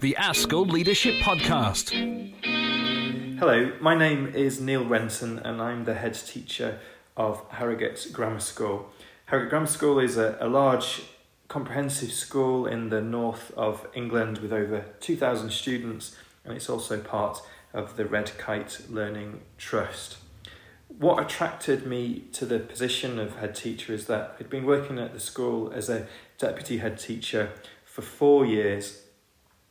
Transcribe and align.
the 0.00 0.16
ASCL 0.16 0.70
Leadership 0.70 1.14
Podcast. 1.16 1.90
Hello, 3.36 3.72
my 3.80 3.96
name 3.96 4.28
is 4.28 4.60
Neil 4.60 4.84
Renton 4.84 5.40
and 5.40 5.60
I'm 5.60 5.86
the 5.86 5.94
head 5.94 6.14
teacher 6.14 6.78
of 7.16 7.44
Harrogate 7.50 8.06
Grammar 8.12 8.38
School. 8.38 8.90
Harrogate 9.26 9.50
Grammar 9.50 9.66
School 9.66 9.98
is 9.98 10.16
a, 10.16 10.38
a 10.40 10.48
large 10.48 11.02
comprehensive 11.48 12.12
school 12.12 12.64
in 12.64 12.90
the 12.90 13.00
north 13.00 13.50
of 13.56 13.88
England 13.92 14.38
with 14.38 14.52
over 14.52 14.84
2,000 15.00 15.50
students 15.50 16.14
and 16.44 16.54
it's 16.54 16.70
also 16.70 17.00
part 17.00 17.40
of 17.74 17.96
the 17.96 18.04
Red 18.04 18.30
Kite 18.38 18.82
Learning 18.88 19.40
Trust. 19.56 20.18
What 20.86 21.20
attracted 21.20 21.86
me 21.86 22.24
to 22.34 22.46
the 22.46 22.60
position 22.60 23.18
of 23.18 23.36
head 23.38 23.56
teacher 23.56 23.92
is 23.92 24.06
that 24.06 24.36
I'd 24.38 24.48
been 24.48 24.64
working 24.64 25.00
at 25.00 25.12
the 25.12 25.20
school 25.20 25.72
as 25.72 25.88
a 25.88 26.06
deputy 26.38 26.78
head 26.78 26.98
teacher 26.98 27.50
for 27.84 28.02
four 28.02 28.46
years 28.46 29.02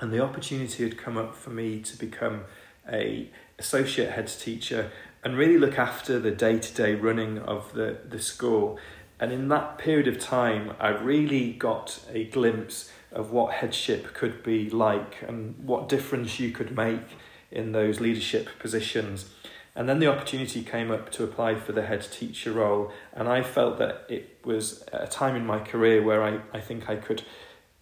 and 0.00 0.12
the 0.12 0.20
opportunity 0.20 0.84
had 0.84 0.96
come 0.96 1.16
up 1.16 1.34
for 1.34 1.50
me 1.50 1.80
to 1.80 1.96
become 1.96 2.42
a 2.90 3.28
associate 3.58 4.10
head 4.10 4.28
teacher 4.28 4.90
and 5.24 5.36
really 5.36 5.58
look 5.58 5.78
after 5.78 6.18
the 6.18 6.30
day-to-day 6.30 6.94
running 6.94 7.38
of 7.38 7.72
the, 7.72 7.98
the 8.08 8.20
school. 8.20 8.78
And 9.18 9.32
in 9.32 9.48
that 9.48 9.78
period 9.78 10.06
of 10.06 10.18
time 10.18 10.74
i 10.78 10.88
really 10.88 11.52
got 11.52 12.00
a 12.12 12.24
glimpse 12.24 12.92
of 13.12 13.32
what 13.32 13.54
headship 13.54 14.14
could 14.14 14.42
be 14.42 14.70
like 14.70 15.16
and 15.26 15.56
what 15.64 15.88
difference 15.88 16.38
you 16.38 16.52
could 16.52 16.76
make 16.76 17.16
in 17.50 17.72
those 17.72 18.00
leadership 18.00 18.48
positions. 18.58 19.30
And 19.74 19.88
then 19.88 20.00
the 20.00 20.08
opportunity 20.08 20.62
came 20.62 20.90
up 20.90 21.10
to 21.12 21.24
apply 21.24 21.54
for 21.54 21.72
the 21.72 21.86
head 21.86 22.06
teacher 22.10 22.52
role 22.52 22.92
and 23.12 23.28
i 23.28 23.42
felt 23.42 23.78
that 23.78 24.04
it 24.08 24.38
was 24.44 24.84
a 24.92 25.06
time 25.06 25.36
in 25.36 25.46
my 25.46 25.60
career 25.60 26.02
where 26.02 26.22
i, 26.22 26.40
I 26.52 26.60
think 26.60 26.88
i 26.88 26.96
could 26.96 27.22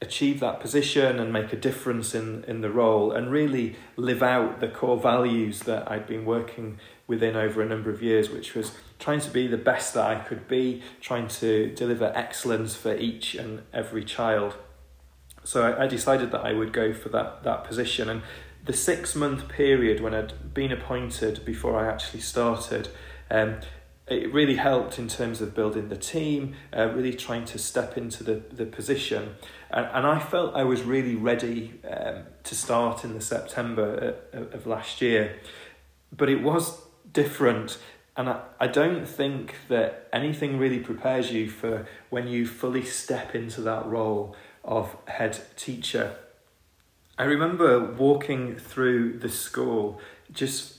achieve 0.00 0.38
that 0.40 0.60
position 0.60 1.18
and 1.18 1.32
make 1.32 1.52
a 1.52 1.56
difference 1.56 2.14
in, 2.14 2.44
in 2.44 2.60
the 2.60 2.70
role 2.70 3.10
and 3.10 3.32
really 3.32 3.76
live 3.96 4.22
out 4.22 4.60
the 4.60 4.68
core 4.68 4.96
values 4.96 5.60
that 5.60 5.90
I'd 5.90 6.06
been 6.06 6.24
working 6.24 6.78
within 7.08 7.34
over 7.34 7.60
a 7.60 7.66
number 7.66 7.90
of 7.90 8.02
years, 8.02 8.30
which 8.30 8.54
was 8.54 8.72
trying 8.98 9.20
to 9.20 9.30
be 9.30 9.48
the 9.48 9.56
best 9.56 9.94
that 9.94 10.06
I 10.06 10.20
could 10.20 10.46
be, 10.46 10.82
trying 11.00 11.26
to 11.28 11.74
deliver 11.74 12.12
excellence 12.14 12.76
for 12.76 12.94
each 12.96 13.34
and 13.34 13.62
every 13.72 14.04
child. 14.04 14.56
So 15.42 15.62
I, 15.62 15.84
I 15.84 15.86
decided 15.88 16.30
that 16.30 16.44
I 16.44 16.52
would 16.52 16.72
go 16.72 16.92
for 16.92 17.08
that, 17.08 17.42
that 17.42 17.64
position. 17.64 18.08
And 18.08 18.22
the 18.64 18.72
six 18.72 19.16
month 19.16 19.48
period 19.48 20.00
when 20.00 20.14
I'd 20.14 20.54
been 20.54 20.70
appointed 20.70 21.44
before 21.44 21.76
I 21.80 21.90
actually 21.90 22.20
started, 22.20 22.88
um, 23.30 23.56
it 24.10 24.32
really 24.32 24.56
helped 24.56 24.98
in 24.98 25.08
terms 25.08 25.40
of 25.40 25.54
building 25.54 25.88
the 25.88 25.96
team, 25.96 26.54
uh, 26.76 26.88
really 26.88 27.14
trying 27.14 27.44
to 27.46 27.58
step 27.58 27.96
into 27.96 28.24
the, 28.24 28.42
the 28.52 28.66
position. 28.66 29.36
And, 29.70 29.86
and 29.92 30.06
I 30.06 30.18
felt 30.18 30.54
I 30.54 30.64
was 30.64 30.82
really 30.82 31.14
ready 31.14 31.80
um, 31.88 32.24
to 32.44 32.54
start 32.54 33.04
in 33.04 33.14
the 33.14 33.20
September 33.20 34.16
uh, 34.34 34.56
of 34.56 34.66
last 34.66 35.00
year. 35.00 35.36
But 36.16 36.28
it 36.28 36.42
was 36.42 36.80
different. 37.12 37.78
And 38.16 38.28
I, 38.28 38.40
I 38.58 38.66
don't 38.66 39.06
think 39.06 39.56
that 39.68 40.08
anything 40.12 40.58
really 40.58 40.80
prepares 40.80 41.32
you 41.32 41.48
for 41.48 41.86
when 42.10 42.28
you 42.28 42.46
fully 42.46 42.84
step 42.84 43.34
into 43.34 43.60
that 43.62 43.86
role 43.86 44.34
of 44.64 44.96
head 45.06 45.38
teacher. 45.56 46.16
I 47.18 47.24
remember 47.24 47.84
walking 47.84 48.54
through 48.54 49.18
the 49.18 49.28
school 49.28 50.00
just 50.30 50.77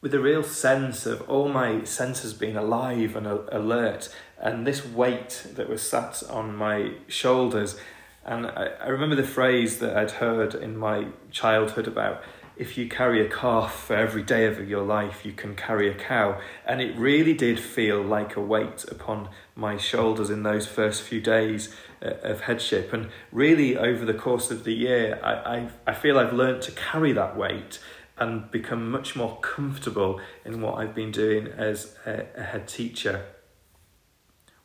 with 0.00 0.14
a 0.14 0.20
real 0.20 0.42
sense 0.42 1.06
of 1.06 1.28
all 1.28 1.48
my 1.48 1.84
senses 1.84 2.32
being 2.32 2.56
alive 2.56 3.16
and 3.16 3.26
alert, 3.26 4.14
and 4.40 4.66
this 4.66 4.86
weight 4.86 5.46
that 5.54 5.68
was 5.68 5.82
sat 5.82 6.22
on 6.30 6.54
my 6.54 6.92
shoulders. 7.08 7.78
And 8.24 8.46
I, 8.46 8.70
I 8.80 8.88
remember 8.88 9.16
the 9.16 9.24
phrase 9.24 9.78
that 9.78 9.96
I'd 9.96 10.12
heard 10.12 10.54
in 10.54 10.76
my 10.76 11.08
childhood 11.30 11.88
about 11.88 12.22
if 12.58 12.76
you 12.76 12.88
carry 12.88 13.24
a 13.24 13.30
calf 13.30 13.72
for 13.72 13.94
every 13.94 14.22
day 14.22 14.44
of 14.44 14.68
your 14.68 14.82
life, 14.82 15.24
you 15.24 15.32
can 15.32 15.54
carry 15.54 15.88
a 15.88 15.94
cow. 15.94 16.40
And 16.66 16.80
it 16.80 16.96
really 16.96 17.32
did 17.32 17.60
feel 17.60 18.02
like 18.02 18.34
a 18.34 18.40
weight 18.40 18.84
upon 18.90 19.28
my 19.54 19.76
shoulders 19.76 20.28
in 20.28 20.42
those 20.42 20.66
first 20.66 21.02
few 21.02 21.20
days 21.20 21.72
uh, 22.02 22.14
of 22.22 22.42
headship. 22.42 22.92
And 22.92 23.10
really, 23.30 23.76
over 23.76 24.04
the 24.04 24.14
course 24.14 24.50
of 24.50 24.64
the 24.64 24.74
year, 24.74 25.20
I, 25.22 25.32
I, 25.32 25.68
I 25.86 25.94
feel 25.94 26.18
I've 26.18 26.32
learned 26.32 26.62
to 26.62 26.72
carry 26.72 27.12
that 27.12 27.36
weight 27.36 27.78
and 28.18 28.50
become 28.50 28.90
much 28.90 29.14
more 29.14 29.38
comfortable 29.40 30.20
in 30.44 30.60
what 30.60 30.74
I've 30.74 30.94
been 30.94 31.12
doing 31.12 31.46
as 31.46 31.96
a, 32.06 32.26
a 32.36 32.42
head 32.42 32.68
teacher. 32.68 33.24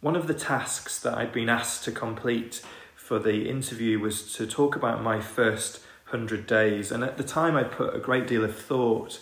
One 0.02 0.16
of 0.16 0.28
the 0.28 0.34
tasks 0.34 1.00
that 1.00 1.18
I'd 1.18 1.32
been 1.32 1.50
asked 1.50 1.84
to 1.86 1.92
complete 1.92 2.62
for 2.96 3.20
the 3.20 3.50
interview 3.50 4.00
was 4.00 4.34
to 4.36 4.48
talk 4.48 4.76
about 4.76 5.04
my 5.04 5.20
first 5.20 5.82
100 6.10 6.46
days. 6.46 6.92
And 6.92 7.04
at 7.04 7.18
the 7.18 7.24
time, 7.24 7.56
I'd 7.56 7.72
put 7.72 7.96
a 7.96 8.00
great 8.00 8.28
deal 8.28 8.44
of 8.44 8.56
thought 8.56 9.20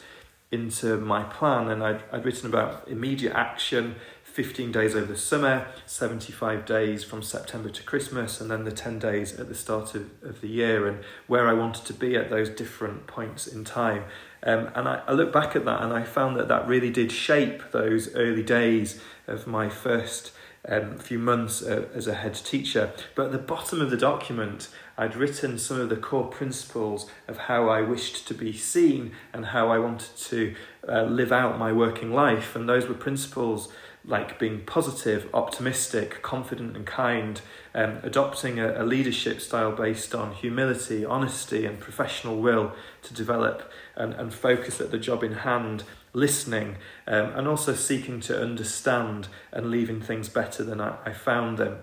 into 0.51 0.97
my 0.97 1.23
plan 1.23 1.69
and 1.69 1.81
I'd, 1.81 2.03
I'd 2.11 2.25
written 2.25 2.49
about 2.49 2.87
immediate 2.87 3.33
action 3.33 3.95
15 4.31 4.71
days 4.71 4.95
over 4.95 5.05
the 5.05 5.17
summer, 5.17 5.67
75 5.85 6.65
days 6.65 7.03
from 7.03 7.21
September 7.21 7.69
to 7.69 7.83
Christmas, 7.83 8.39
and 8.39 8.49
then 8.49 8.63
the 8.63 8.71
10 8.71 8.97
days 8.97 9.37
at 9.37 9.49
the 9.49 9.55
start 9.55 9.93
of, 9.93 10.09
of 10.23 10.39
the 10.39 10.47
year, 10.47 10.87
and 10.87 11.03
where 11.27 11.47
I 11.47 11.53
wanted 11.53 11.85
to 11.85 11.93
be 11.93 12.15
at 12.15 12.29
those 12.29 12.49
different 12.49 13.07
points 13.07 13.45
in 13.45 13.65
time. 13.65 14.05
Um, 14.43 14.71
and 14.73 14.87
I, 14.87 15.01
I 15.07 15.11
look 15.11 15.33
back 15.33 15.55
at 15.55 15.65
that 15.65 15.83
and 15.83 15.93
I 15.93 16.03
found 16.03 16.35
that 16.37 16.47
that 16.47 16.67
really 16.67 16.89
did 16.89 17.11
shape 17.11 17.61
those 17.71 18.15
early 18.15 18.41
days 18.41 18.99
of 19.27 19.45
my 19.45 19.69
first 19.69 20.31
um, 20.67 20.97
few 20.97 21.19
months 21.19 21.61
uh, 21.61 21.87
as 21.93 22.07
a 22.07 22.15
head 22.15 22.35
teacher. 22.35 22.91
But 23.15 23.27
at 23.27 23.31
the 23.31 23.37
bottom 23.37 23.81
of 23.81 23.89
the 23.89 23.97
document, 23.97 24.69
I'd 24.97 25.15
written 25.15 25.57
some 25.57 25.79
of 25.79 25.89
the 25.89 25.95
core 25.95 26.27
principles 26.27 27.09
of 27.27 27.37
how 27.37 27.69
I 27.69 27.81
wished 27.81 28.27
to 28.27 28.33
be 28.33 28.53
seen 28.53 29.13
and 29.33 29.47
how 29.47 29.69
I 29.69 29.79
wanted 29.79 30.15
to 30.17 30.55
uh, 30.87 31.03
live 31.03 31.31
out 31.31 31.57
my 31.57 31.71
working 31.71 32.13
life. 32.13 32.55
And 32.55 32.69
those 32.69 32.87
were 32.87 32.93
principles 32.93 33.71
like 34.03 34.39
being 34.39 34.61
positive, 34.61 35.29
optimistic, 35.33 36.21
confident, 36.23 36.75
and 36.75 36.85
kind, 36.85 37.41
um, 37.75 37.99
adopting 38.01 38.59
a, 38.59 38.81
a, 38.81 38.83
leadership 38.83 39.39
style 39.39 39.71
based 39.71 40.15
on 40.15 40.33
humility, 40.33 41.05
honesty, 41.05 41.65
and 41.65 41.79
professional 41.79 42.37
will 42.37 42.73
to 43.03 43.13
develop 43.13 43.71
and, 43.95 44.13
and 44.13 44.33
focus 44.33 44.81
at 44.81 44.89
the 44.89 44.97
job 44.97 45.23
in 45.23 45.33
hand, 45.33 45.83
listening, 46.13 46.77
um, 47.07 47.31
and 47.35 47.47
also 47.47 47.75
seeking 47.75 48.19
to 48.19 48.41
understand 48.41 49.27
and 49.51 49.69
leaving 49.69 50.01
things 50.01 50.29
better 50.29 50.63
than 50.63 50.81
I, 50.81 50.97
I 51.05 51.13
found 51.13 51.59
them. 51.59 51.77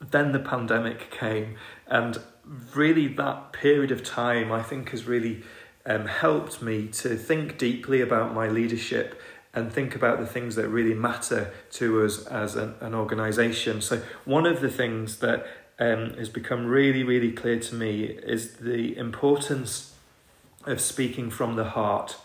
Then 0.00 0.30
the 0.30 0.38
pandemic 0.38 1.10
came, 1.10 1.56
and 1.88 2.18
really 2.74 3.08
that 3.08 3.52
period 3.52 3.90
of 3.90 4.04
time 4.04 4.52
I 4.52 4.62
think 4.62 4.90
has 4.90 5.06
really 5.06 5.42
um, 5.84 6.06
helped 6.06 6.62
me 6.62 6.86
to 6.88 7.16
think 7.16 7.58
deeply 7.58 8.00
about 8.00 8.32
my 8.32 8.46
leadership 8.46 9.20
and 9.58 9.72
think 9.72 9.94
about 9.94 10.20
the 10.20 10.26
things 10.26 10.54
that 10.54 10.68
really 10.68 10.94
matter 10.94 11.52
to 11.72 12.04
us 12.04 12.26
as 12.26 12.54
an, 12.54 12.74
an 12.80 12.94
organisation. 12.94 13.80
So, 13.80 14.00
one 14.24 14.46
of 14.46 14.60
the 14.60 14.70
things 14.70 15.18
that 15.18 15.46
um, 15.78 16.14
has 16.14 16.28
become 16.28 16.66
really, 16.66 17.02
really 17.02 17.32
clear 17.32 17.58
to 17.60 17.74
me 17.74 18.04
is 18.04 18.54
the 18.54 18.96
importance 18.96 19.94
of 20.66 20.80
speaking 20.80 21.30
from 21.30 21.56
the 21.56 21.64
heart. 21.64 22.16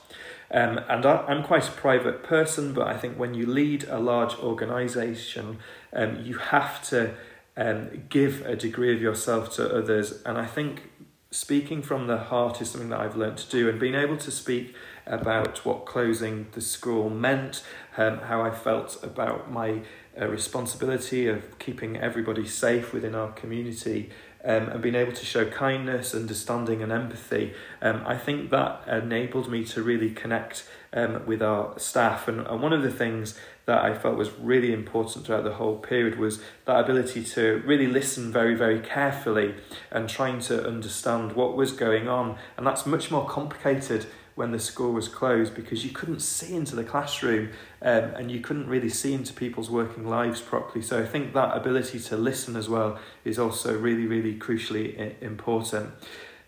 Um, 0.51 0.79
and 0.87 1.05
I, 1.05 1.31
am 1.31 1.43
quite 1.43 1.67
a 1.67 1.71
private 1.71 2.23
person, 2.23 2.73
but 2.73 2.87
I 2.87 2.97
think 2.97 3.17
when 3.17 3.33
you 3.33 3.45
lead 3.45 3.85
a 3.85 3.99
large 3.99 4.35
organisation, 4.35 5.57
um, 5.91 6.21
you 6.23 6.37
have 6.37 6.83
to 6.89 7.15
um, 7.57 8.03
give 8.09 8.45
a 8.45 8.55
degree 8.55 8.93
of 8.93 9.01
yourself 9.01 9.55
to 9.55 9.75
others. 9.75 10.21
And 10.25 10.37
I 10.37 10.45
think 10.45 10.91
speaking 11.33 11.81
from 11.81 12.05
the 12.05 12.17
heart 12.17 12.61
is 12.61 12.69
something 12.69 12.89
that 12.89 12.99
I've 12.99 13.15
learned 13.15 13.37
to 13.39 13.49
do, 13.49 13.67
and 13.67 13.79
being 13.79 13.95
able 13.95 14.17
to 14.17 14.29
speak 14.29 14.75
about 15.07 15.65
what 15.65 15.85
closing 15.85 16.47
the 16.51 16.61
school 16.61 17.09
meant, 17.09 17.63
um, 17.97 18.19
how 18.19 18.41
I 18.41 18.51
felt 18.51 19.03
about 19.03 19.51
my 19.51 19.81
uh, 20.19 20.27
responsibility 20.27 21.27
of 21.27 21.57
keeping 21.57 21.97
everybody 21.97 22.47
safe 22.47 22.93
within 22.93 23.15
our 23.15 23.31
community. 23.31 24.11
Um, 24.45 24.67
and 24.67 24.81
being 24.81 24.95
able 24.95 25.13
to 25.13 25.25
show 25.25 25.45
kindness, 25.45 26.13
understanding, 26.13 26.83
and 26.83 26.91
empathy, 26.91 27.53
um, 27.81 28.03
I 28.05 28.17
think 28.17 28.49
that 28.49 28.85
enabled 28.87 29.49
me 29.49 29.63
to 29.65 29.81
really 29.81 30.11
connect 30.11 30.67
um, 30.91 31.25
with 31.25 31.41
our 31.41 31.79
staff. 31.79 32.27
And, 32.27 32.45
and 32.45 32.61
one 32.61 32.73
of 32.73 32.83
the 32.83 32.91
things 32.91 33.39
that 33.65 33.83
I 33.83 33.97
felt 33.97 34.17
was 34.17 34.31
really 34.37 34.73
important 34.73 35.25
throughout 35.25 35.45
the 35.45 35.53
whole 35.53 35.77
period 35.77 36.19
was 36.19 36.41
that 36.65 36.79
ability 36.79 37.23
to 37.23 37.63
really 37.65 37.87
listen 37.87 38.31
very, 38.31 38.55
very 38.55 38.79
carefully 38.79 39.55
and 39.89 40.09
trying 40.09 40.39
to 40.41 40.67
understand 40.67 41.33
what 41.33 41.55
was 41.55 41.71
going 41.71 42.09
on. 42.09 42.37
And 42.57 42.67
that's 42.67 42.85
much 42.85 43.09
more 43.09 43.25
complicated 43.25 44.05
when 44.35 44.51
the 44.51 44.59
school 44.59 44.91
was 44.91 45.07
closed 45.07 45.53
because 45.53 45.85
you 45.85 45.91
couldn't 45.91 46.19
see 46.19 46.55
into 46.55 46.75
the 46.75 46.83
classroom 46.83 47.49
um, 47.81 48.03
and 48.15 48.31
you 48.31 48.39
couldn't 48.39 48.67
really 48.67 48.89
see 48.89 49.13
into 49.13 49.33
people's 49.33 49.69
working 49.69 50.07
lives 50.07 50.41
properly. 50.41 50.81
So 50.81 51.01
I 51.01 51.05
think 51.05 51.33
that 51.33 51.55
ability 51.55 51.99
to 51.99 52.17
listen 52.17 52.55
as 52.55 52.67
well 52.67 52.99
is 53.23 53.37
also 53.37 53.77
really, 53.77 54.07
really 54.07 54.35
crucially 54.35 55.21
important. 55.21 55.91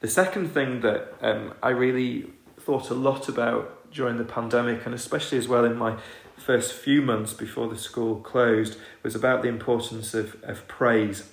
The 0.01 0.07
second 0.07 0.49
thing 0.49 0.81
that 0.81 1.13
um, 1.21 1.53
I 1.61 1.69
really 1.69 2.31
thought 2.59 2.89
a 2.89 2.95
lot 2.95 3.29
about 3.29 3.91
during 3.91 4.17
the 4.17 4.25
pandemic, 4.25 4.85
and 4.85 4.93
especially 4.93 5.37
as 5.37 5.47
well 5.47 5.63
in 5.63 5.75
my 5.75 5.97
first 6.35 6.73
few 6.73 7.01
months 7.01 7.33
before 7.33 7.67
the 7.69 7.77
school 7.77 8.17
closed, 8.17 8.77
was 9.03 9.15
about 9.15 9.41
the 9.41 9.47
importance 9.47 10.13
of, 10.13 10.35
of 10.43 10.67
praise. 10.67 11.29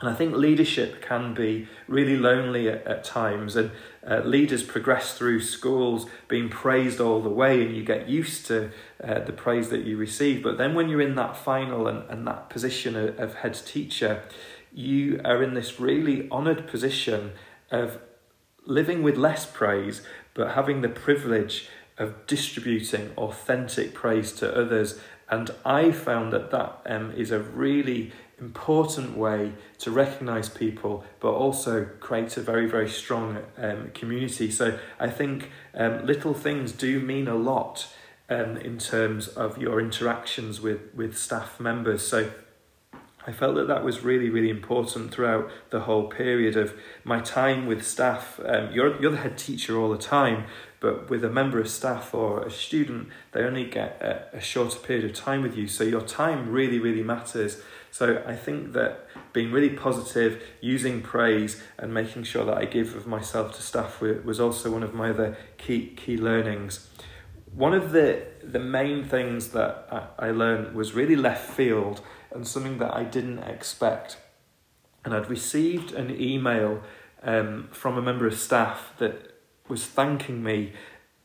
And 0.00 0.08
I 0.08 0.14
think 0.14 0.34
leadership 0.34 1.02
can 1.02 1.34
be 1.34 1.66
really 1.88 2.16
lonely 2.16 2.68
at, 2.68 2.86
at 2.86 3.04
times, 3.04 3.56
and 3.56 3.70
uh, 4.08 4.20
leaders 4.20 4.62
progress 4.62 5.16
through 5.16 5.40
schools 5.40 6.06
being 6.28 6.48
praised 6.48 7.00
all 7.00 7.20
the 7.20 7.28
way, 7.28 7.62
and 7.62 7.76
you 7.76 7.84
get 7.84 8.08
used 8.08 8.46
to 8.46 8.70
uh, 9.04 9.18
the 9.20 9.32
praise 9.32 9.68
that 9.68 9.84
you 9.84 9.96
receive. 9.96 10.42
But 10.42 10.56
then, 10.58 10.74
when 10.74 10.88
you're 10.88 11.02
in 11.02 11.14
that 11.16 11.36
final 11.36 11.86
and, 11.86 12.08
and 12.10 12.26
that 12.26 12.48
position 12.48 12.96
of, 12.96 13.18
of 13.18 13.34
head 13.34 13.54
teacher, 13.66 14.22
you 14.72 15.20
are 15.24 15.42
in 15.42 15.54
this 15.54 15.78
really 15.78 16.28
honoured 16.30 16.66
position 16.66 17.32
of 17.70 17.98
living 18.64 19.02
with 19.02 19.16
less 19.16 19.46
praise, 19.46 20.02
but 20.34 20.54
having 20.54 20.80
the 20.80 20.88
privilege 20.88 21.68
of 21.98 22.26
distributing 22.26 23.10
authentic 23.16 23.94
praise 23.94 24.32
to 24.32 24.54
others. 24.54 25.00
And 25.28 25.50
I 25.64 25.90
found 25.90 26.32
that 26.32 26.50
that 26.50 26.80
um, 26.86 27.12
is 27.12 27.30
a 27.30 27.40
really 27.40 28.12
important 28.40 29.16
way 29.16 29.52
to 29.78 29.90
recognize 29.90 30.48
people, 30.48 31.04
but 31.20 31.32
also 31.32 31.84
create 32.00 32.36
a 32.36 32.40
very, 32.40 32.66
very 32.66 32.88
strong 32.88 33.38
um, 33.56 33.90
community. 33.94 34.50
So 34.50 34.78
I 34.98 35.10
think 35.10 35.50
um, 35.74 36.06
little 36.06 36.34
things 36.34 36.72
do 36.72 37.00
mean 37.00 37.28
a 37.28 37.34
lot 37.34 37.92
um, 38.28 38.56
in 38.58 38.78
terms 38.78 39.28
of 39.28 39.58
your 39.58 39.80
interactions 39.80 40.60
with, 40.60 40.94
with 40.94 41.16
staff 41.16 41.58
members. 41.58 42.06
So 42.06 42.30
I 43.26 43.32
felt 43.32 43.56
that 43.56 43.68
that 43.68 43.84
was 43.84 44.02
really, 44.02 44.30
really 44.30 44.48
important 44.48 45.12
throughout 45.12 45.50
the 45.68 45.80
whole 45.80 46.04
period 46.08 46.56
of 46.56 46.74
my 47.04 47.20
time 47.20 47.66
with 47.66 47.86
staff. 47.86 48.40
Um, 48.44 48.72
you're, 48.72 49.00
you're 49.02 49.10
the 49.10 49.18
head 49.18 49.36
teacher 49.36 49.76
all 49.78 49.90
the 49.90 49.98
time, 49.98 50.44
but 50.80 51.10
with 51.10 51.24
a 51.24 51.28
member 51.28 51.60
of 51.60 51.68
staff 51.68 52.14
or 52.14 52.42
a 52.42 52.50
student, 52.50 53.08
they 53.32 53.42
only 53.42 53.68
get 53.68 54.00
a, 54.00 54.36
a 54.38 54.40
shorter 54.40 54.78
period 54.78 55.04
of 55.04 55.14
time 55.14 55.42
with 55.42 55.56
you. 55.56 55.66
So 55.66 55.84
your 55.84 56.00
time 56.00 56.50
really, 56.50 56.78
really 56.78 57.02
matters. 57.02 57.60
So 57.90 58.22
I 58.26 58.36
think 58.36 58.72
that 58.74 59.06
being 59.32 59.50
really 59.50 59.70
positive, 59.70 60.42
using 60.60 61.02
praise, 61.02 61.62
and 61.78 61.92
making 61.92 62.24
sure 62.24 62.44
that 62.44 62.56
I 62.56 62.64
give 62.64 62.94
of 62.94 63.06
myself 63.06 63.54
to 63.56 63.62
staff 63.62 64.00
was 64.00 64.40
also 64.40 64.70
one 64.70 64.82
of 64.82 64.94
my 64.94 65.10
other 65.10 65.36
key 65.56 65.94
key 65.96 66.16
learnings. 66.16 66.88
One 67.52 67.74
of 67.74 67.92
the 67.92 68.26
the 68.42 68.58
main 68.58 69.04
things 69.04 69.48
that 69.48 70.14
I 70.18 70.30
learned 70.30 70.74
was 70.74 70.94
really 70.94 71.16
left 71.16 71.50
field 71.50 72.00
and 72.30 72.46
something 72.46 72.78
that 72.78 72.94
I 72.94 73.04
didn't 73.04 73.40
expect. 73.40 74.18
And 75.04 75.14
I'd 75.14 75.30
received 75.30 75.92
an 75.92 76.10
email 76.20 76.82
um, 77.22 77.68
from 77.72 77.96
a 77.96 78.02
member 78.02 78.26
of 78.26 78.38
staff 78.38 78.92
that 78.98 79.32
was 79.68 79.86
thanking 79.86 80.42
me 80.42 80.72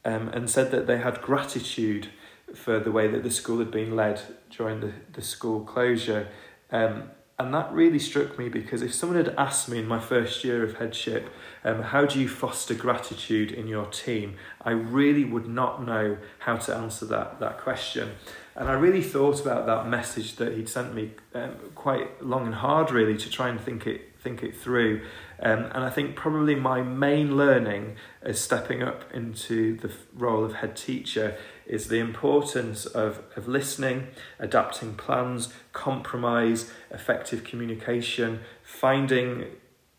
um, 0.06 0.30
and 0.30 0.50
said 0.50 0.72
that 0.72 0.88
they 0.88 0.98
had 0.98 1.22
gratitude 1.22 2.10
for 2.54 2.80
the 2.80 2.92
way 2.92 3.08
that 3.08 3.24
the 3.24 3.32
school 3.32 3.60
had 3.60 3.72
been 3.72 3.96
led 3.96 4.22
during 4.50 4.80
the, 4.80 4.94
the 5.14 5.22
school 5.22 5.62
closure. 5.62 6.28
Um, 6.74 7.12
and 7.40 7.54
that 7.54 7.72
really 7.72 8.00
struck 8.00 8.38
me 8.38 8.50
because 8.50 8.82
if 8.82 8.94
someone 8.94 9.24
had 9.24 9.36
asked 9.38 9.70
me 9.70 9.80
in 9.80 9.88
my 9.88 10.00
first 10.00 10.44
year 10.44 10.64
of 10.64 10.78
headship, 10.78 11.30
um, 11.64 11.82
how 11.82 12.06
do 12.06 12.20
you 12.20 12.28
foster 12.28 12.74
gratitude 12.74 13.52
in 13.52 13.68
your 13.68 13.86
team? 13.86 14.36
I 14.62 14.72
really 14.72 15.24
would 15.24 15.48
not 15.48 15.86
know 15.86 16.18
how 16.40 16.58
to 16.58 16.76
answer 16.76 17.06
that, 17.08 17.40
that 17.40 17.60
question. 17.60 18.12
And 18.56 18.70
I 18.70 18.74
really 18.74 19.02
thought 19.02 19.42
about 19.42 19.66
that 19.66 19.88
message 19.88 20.36
that 20.36 20.54
he'd 20.54 20.70
sent 20.70 20.94
me 20.94 21.12
um, 21.34 21.56
quite 21.74 22.24
long 22.24 22.46
and 22.46 22.56
hard, 22.56 22.92
really, 22.92 23.18
to 23.18 23.30
try 23.30 23.50
and 23.50 23.60
think 23.60 23.88
it 23.88 24.14
think 24.24 24.42
it 24.42 24.56
through. 24.56 25.02
Um, 25.42 25.66
and 25.66 25.84
I 25.84 25.90
think 25.90 26.16
probably 26.16 26.56
my 26.56 26.82
main 26.82 27.36
learning 27.36 27.98
as 28.22 28.40
stepping 28.40 28.82
up 28.82 29.04
into 29.14 29.76
the 29.78 29.92
role 30.14 30.46
of 30.46 30.56
head 30.56 30.78
teacher 30.78 31.36
is 31.66 31.90
the 31.90 32.00
importance 32.00 32.86
of, 32.86 33.22
of 33.36 33.48
listening, 33.50 34.08
adapting 34.40 34.96
plans, 34.96 35.54
compromise, 35.74 36.72
effective 36.90 37.44
communication, 37.44 38.40
finding 38.64 39.48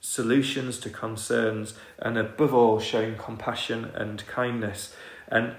solutions 0.04 0.78
to 0.78 0.90
concerns, 0.90 1.74
and 1.98 2.18
above 2.18 2.52
all, 2.52 2.78
showing 2.78 3.16
compassion 3.16 3.86
and 3.94 4.24
kindness. 4.26 4.94
And 5.28 5.54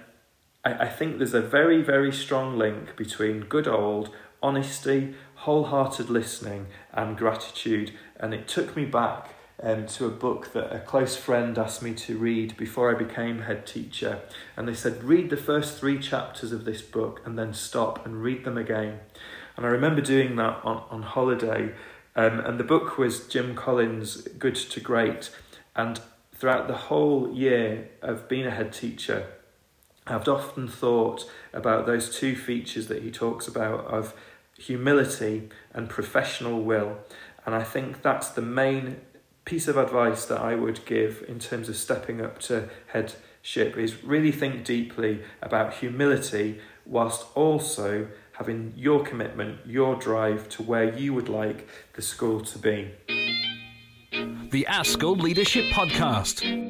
I, 0.64 0.74
I 0.86 0.88
think 0.88 1.18
there's 1.18 1.34
a 1.34 1.42
very, 1.42 1.82
very 1.82 2.14
strong 2.14 2.56
link 2.56 2.96
between 2.96 3.42
good 3.42 3.68
old 3.68 4.12
honesty, 4.44 5.16
wholehearted 5.34 6.12
listening, 6.12 6.68
and 6.94 7.18
gratitude. 7.18 7.92
And 8.20 8.36
it 8.36 8.48
took 8.48 8.76
me 8.76 8.86
back 8.86 9.34
um, 9.64 9.88
to 9.88 10.06
a 10.06 10.12
book 10.12 10.54
that 10.54 10.72
a 10.72 10.80
close 10.80 11.18
friend 11.18 11.58
asked 11.58 11.82
me 11.82 11.96
to 11.96 12.16
read 12.16 12.56
before 12.56 12.96
I 12.96 12.98
became 12.98 13.42
head 13.42 13.66
teacher. 13.66 14.20
And 14.56 14.68
they 14.68 14.76
said, 14.76 15.04
read 15.04 15.32
the 15.32 15.38
first 15.38 15.80
three 15.80 15.98
chapters 15.98 16.52
of 16.52 16.66
this 16.66 16.84
book 16.84 17.22
and 17.26 17.38
then 17.38 17.56
stop 17.56 18.06
and 18.06 18.22
read 18.22 18.46
them 18.46 18.60
again. 18.60 19.00
And 19.58 19.66
I 19.66 19.70
remember 19.70 20.02
doing 20.02 20.36
that 20.36 20.60
on, 20.64 20.84
on 20.92 21.02
holiday. 21.02 21.74
Um, 22.16 22.40
and 22.40 22.60
the 22.60 22.64
book 22.64 22.98
was 22.98 23.28
Jim 23.28 23.56
Collins' 23.56 24.22
Good 24.40 24.56
to 24.56 24.80
Great. 24.80 25.30
And 25.76 26.00
throughout 26.34 26.68
the 26.68 26.76
whole 26.76 27.34
year 27.34 27.90
of 28.02 28.30
being 28.30 28.46
a 28.46 28.52
head 28.52 28.72
teacher, 28.72 29.28
I've 30.08 30.28
often 30.28 30.68
thought 30.68 31.30
about 31.52 31.86
those 31.86 32.16
two 32.16 32.36
features 32.36 32.88
that 32.88 33.02
he 33.02 33.12
talks 33.12 33.48
about 33.48 33.86
of 33.86 34.14
humility 34.58 35.50
and 35.74 35.90
professional 35.90 36.62
will. 36.62 36.98
And 37.46 37.56
I 37.56 37.64
think 37.64 38.02
that's 38.02 38.30
the 38.30 38.42
main 38.42 38.98
piece 39.44 39.68
of 39.68 39.78
advice 39.78 40.26
that 40.26 40.40
I 40.40 40.56
would 40.56 40.86
give 40.86 41.24
in 41.28 41.40
terms 41.40 41.70
of 41.70 41.76
stepping 41.76 42.22
up 42.22 42.40
to 42.40 42.70
headship 42.88 43.78
is 43.78 44.04
really 44.04 44.32
think 44.32 44.64
deeply 44.64 45.22
about 45.42 45.76
humility 45.76 46.60
whilst 46.86 47.26
also 47.36 48.08
having 48.38 48.74
your 48.76 49.04
commitment, 49.04 49.60
your 49.66 49.96
drive 49.96 50.50
to 50.50 50.64
where 50.64 50.98
you 50.98 51.14
would 51.14 51.30
like 51.30 51.68
the 51.94 52.02
school 52.02 52.42
to 52.42 52.60
be. 52.60 52.92
The 54.52 54.68
ASCL 54.70 55.22
Leadership 55.22 55.66
Podcast. 55.66 56.65